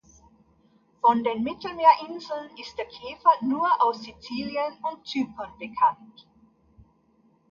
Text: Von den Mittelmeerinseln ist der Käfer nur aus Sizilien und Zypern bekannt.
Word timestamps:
Von 1.03 1.23
den 1.23 1.43
Mittelmeerinseln 1.43 2.49
ist 2.57 2.75
der 2.75 2.85
Käfer 2.85 3.29
nur 3.43 3.69
aus 3.83 4.01
Sizilien 4.01 4.73
und 4.81 5.05
Zypern 5.05 5.53
bekannt. 5.59 6.25